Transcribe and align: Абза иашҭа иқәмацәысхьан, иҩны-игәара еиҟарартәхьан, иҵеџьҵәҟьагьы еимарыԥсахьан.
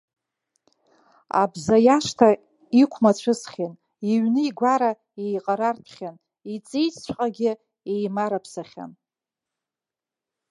Абза 1.41 1.75
иашҭа 1.85 2.29
иқәмацәысхьан, 2.81 3.73
иҩны-игәара 4.11 4.91
еиҟарартәхьан, 5.23 6.15
иҵеџьҵәҟьагьы 6.53 7.51
еимарыԥсахьан. 7.93 8.91